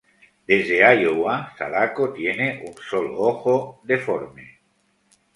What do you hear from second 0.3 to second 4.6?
Desde Iowa, Sadako tiene un solo ojo, deforme.